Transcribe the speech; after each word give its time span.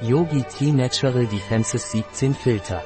Yogi 0.00 0.42
Tea 0.42 0.72
Natural 0.72 1.24
Defenses 1.24 1.92
17 1.92 2.34
Filter. 2.34 2.82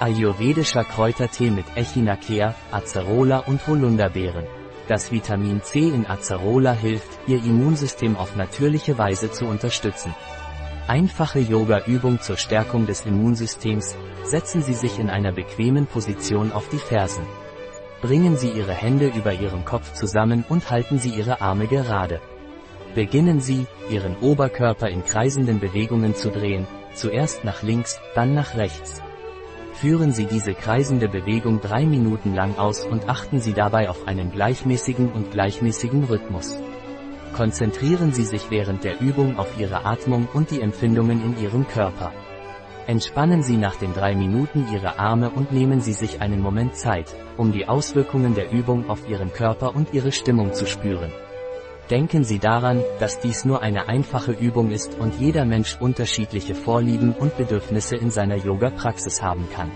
Ayurvedischer 0.00 0.82
Kräutertee 0.82 1.50
mit 1.50 1.66
Echinacea, 1.76 2.54
Acerola 2.70 3.40
und 3.40 3.66
Holunderbeeren. 3.66 4.46
Das 4.88 5.12
Vitamin 5.12 5.62
C 5.62 5.80
in 5.80 6.06
Acerola 6.06 6.72
hilft, 6.72 7.06
Ihr 7.26 7.44
Immunsystem 7.44 8.16
auf 8.16 8.36
natürliche 8.36 8.96
Weise 8.96 9.30
zu 9.30 9.44
unterstützen. 9.44 10.14
Einfache 10.86 11.40
Yoga-Übung 11.40 12.22
zur 12.22 12.38
Stärkung 12.38 12.86
des 12.86 13.04
Immunsystems, 13.04 13.94
setzen 14.24 14.62
Sie 14.62 14.74
sich 14.74 14.98
in 14.98 15.10
einer 15.10 15.32
bequemen 15.32 15.86
Position 15.86 16.52
auf 16.52 16.70
die 16.70 16.78
Fersen. 16.78 17.26
Bringen 18.00 18.38
Sie 18.38 18.48
Ihre 18.48 18.72
Hände 18.72 19.08
über 19.08 19.34
Ihrem 19.34 19.66
Kopf 19.66 19.92
zusammen 19.92 20.42
und 20.48 20.70
halten 20.70 20.98
Sie 20.98 21.10
Ihre 21.10 21.42
Arme 21.42 21.66
gerade. 21.66 22.22
Beginnen 22.98 23.38
Sie, 23.38 23.68
Ihren 23.90 24.16
Oberkörper 24.16 24.88
in 24.88 25.04
kreisenden 25.04 25.60
Bewegungen 25.60 26.16
zu 26.16 26.32
drehen, 26.32 26.66
zuerst 26.94 27.44
nach 27.44 27.62
links, 27.62 28.00
dann 28.16 28.34
nach 28.34 28.56
rechts. 28.56 29.00
Führen 29.74 30.10
Sie 30.10 30.26
diese 30.26 30.52
kreisende 30.52 31.08
Bewegung 31.08 31.60
drei 31.60 31.86
Minuten 31.86 32.34
lang 32.34 32.58
aus 32.58 32.84
und 32.84 33.08
achten 33.08 33.38
Sie 33.38 33.52
dabei 33.52 33.88
auf 33.88 34.08
einen 34.08 34.32
gleichmäßigen 34.32 35.12
und 35.12 35.30
gleichmäßigen 35.30 36.02
Rhythmus. 36.02 36.56
Konzentrieren 37.36 38.12
Sie 38.12 38.24
sich 38.24 38.50
während 38.50 38.82
der 38.82 39.00
Übung 39.00 39.38
auf 39.38 39.56
Ihre 39.60 39.84
Atmung 39.84 40.26
und 40.34 40.50
die 40.50 40.60
Empfindungen 40.60 41.24
in 41.24 41.40
Ihrem 41.40 41.68
Körper. 41.68 42.12
Entspannen 42.88 43.44
Sie 43.44 43.58
nach 43.58 43.76
den 43.76 43.94
drei 43.94 44.16
Minuten 44.16 44.66
Ihre 44.72 44.98
Arme 44.98 45.30
und 45.30 45.52
nehmen 45.52 45.80
Sie 45.80 45.92
sich 45.92 46.20
einen 46.20 46.40
Moment 46.40 46.74
Zeit, 46.74 47.14
um 47.36 47.52
die 47.52 47.68
Auswirkungen 47.68 48.34
der 48.34 48.50
Übung 48.50 48.90
auf 48.90 49.08
Ihren 49.08 49.32
Körper 49.32 49.76
und 49.76 49.94
Ihre 49.94 50.10
Stimmung 50.10 50.52
zu 50.52 50.66
spüren. 50.66 51.12
Denken 51.90 52.22
Sie 52.22 52.38
daran, 52.38 52.84
dass 53.00 53.18
dies 53.20 53.46
nur 53.46 53.62
eine 53.62 53.88
einfache 53.88 54.32
Übung 54.32 54.70
ist 54.70 54.98
und 54.98 55.18
jeder 55.18 55.46
Mensch 55.46 55.78
unterschiedliche 55.80 56.54
Vorlieben 56.54 57.14
und 57.14 57.38
Bedürfnisse 57.38 57.96
in 57.96 58.10
seiner 58.10 58.36
Yoga-Praxis 58.36 59.22
haben 59.22 59.48
kann. 59.54 59.70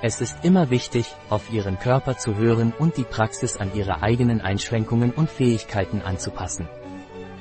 Es 0.00 0.22
ist 0.22 0.42
immer 0.42 0.70
wichtig, 0.70 1.14
auf 1.28 1.52
Ihren 1.52 1.78
Körper 1.78 2.16
zu 2.16 2.36
hören 2.36 2.72
und 2.78 2.96
die 2.96 3.04
Praxis 3.04 3.58
an 3.58 3.70
Ihre 3.74 4.02
eigenen 4.02 4.40
Einschränkungen 4.40 5.12
und 5.12 5.28
Fähigkeiten 5.28 6.00
anzupassen. 6.00 6.66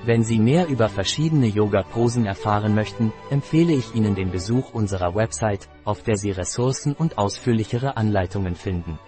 Wenn 0.06 0.24
Sie 0.24 0.40
mehr 0.40 0.68
über 0.68 0.90
verschiedene 0.90 1.48
Yoga-Posen 1.48 2.26
erfahren 2.26 2.76
möchten, 2.76 3.14
empfehle 3.30 3.72
ich 3.72 3.96
Ihnen 3.96 4.16
den 4.16 4.32
Besuch 4.32 4.74
unserer 4.74 5.16
Website, 5.16 5.70
auf 5.86 6.04
der 6.04 6.18
Sie 6.18 6.32
Ressourcen 6.32 6.94
und 6.94 7.18
ausführlichere 7.18 7.96
Anleitungen 7.96 8.56
finden. 8.56 9.00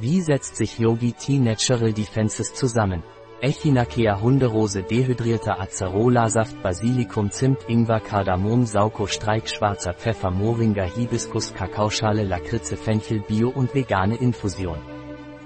Wie 0.00 0.20
setzt 0.20 0.56
sich 0.56 0.80
Yogi 0.80 1.12
Tea 1.12 1.38
Natural 1.38 1.92
Defenses 1.92 2.54
zusammen? 2.54 3.04
Echinacea 3.42 4.18
Hunderose 4.22 4.82
dehydrierter 4.82 5.60
Acerola-Saft 5.60 6.62
Basilikum 6.62 7.30
Zimt 7.30 7.68
Ingwer 7.68 8.00
Kardamom 8.00 8.64
Sauko 8.64 9.06
Streik 9.06 9.50
Schwarzer 9.50 9.92
Pfeffer 9.92 10.30
Moringa 10.30 10.84
Hibiskus 10.84 11.52
Kakaoschale 11.52 12.24
Lakritze 12.24 12.78
Fenchel 12.78 13.20
Bio 13.20 13.50
und 13.50 13.74
vegane 13.74 14.16
Infusion. 14.16 14.78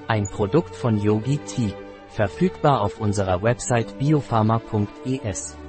Ein 0.06 0.28
Produkt 0.28 0.76
von 0.76 0.98
Yogi 0.98 1.38
Tea. 1.38 1.74
Verfügbar 2.08 2.80
auf 2.80 3.00
unserer 3.00 3.42
Website 3.42 3.98
biopharma.es. 3.98 5.59